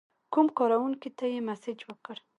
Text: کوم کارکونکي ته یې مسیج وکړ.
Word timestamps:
کوم 0.33 0.47
کارکونکي 0.57 1.09
ته 1.17 1.25
یې 1.33 1.39
مسیج 1.47 1.79
وکړ. 1.89 2.15